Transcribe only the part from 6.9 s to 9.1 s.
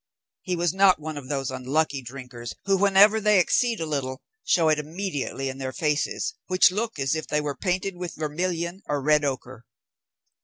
as if they were painted with vermilion or